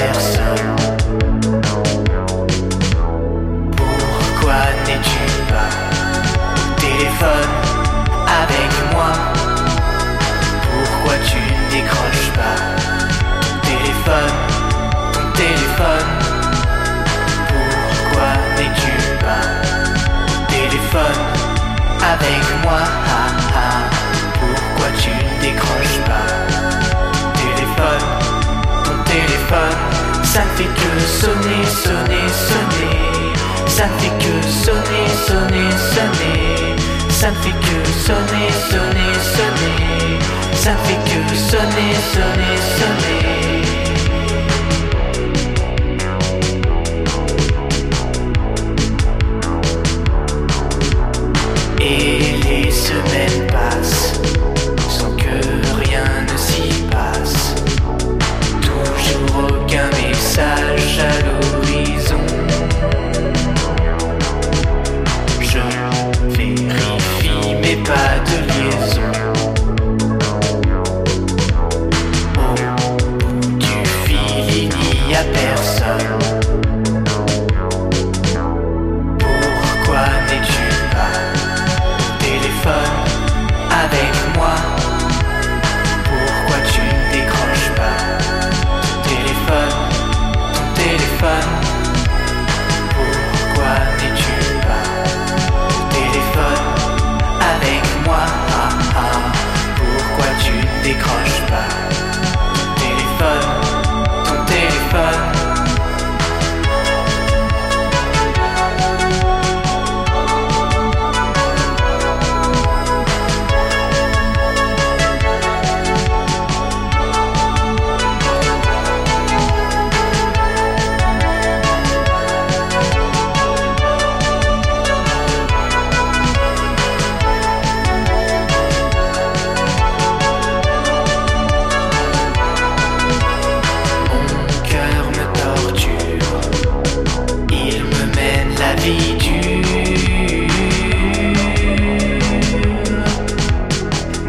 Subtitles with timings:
[0.00, 0.76] personne.
[3.76, 5.72] Pourquoi n'es-tu pas
[6.84, 7.52] téléphone
[8.42, 9.12] avec moi
[10.70, 12.58] Pourquoi tu ne décroches pas
[13.68, 14.36] téléphone,
[15.42, 16.10] téléphone
[17.50, 19.46] Pourquoi n'es-tu pas
[20.54, 21.22] téléphone
[22.14, 22.80] avec moi
[23.18, 23.82] ah, ah.
[24.40, 26.39] Pourquoi tu ne décroches pas
[31.20, 33.10] sonner, sonner, sonner
[33.80, 36.76] ça fait que sonner, sonner, sonner.
[37.08, 40.18] Ça fait que sonner, sonner, sonner.
[40.54, 42.59] Ça ne fait que sonner, sonner.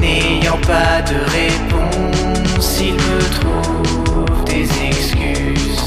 [0.00, 5.80] N'ayant pas de réponse, il me trouve des excuses,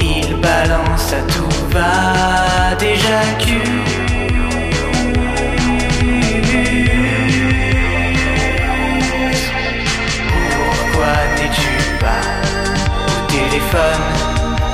[0.00, 3.60] il balance à tout va, déjà que.
[10.30, 12.24] Pourquoi n'es-tu pas
[13.06, 14.04] au téléphone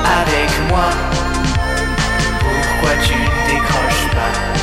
[0.04, 1.05] avec moi?
[3.02, 4.55] 距离开始吧。